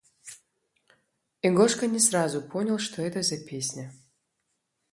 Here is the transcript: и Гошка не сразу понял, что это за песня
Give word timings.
и 1.43 1.51
Гошка 1.51 1.85
не 1.85 1.99
сразу 1.99 2.41
понял, 2.41 2.79
что 2.79 3.03
это 3.03 3.21
за 3.21 3.37
песня 3.37 3.91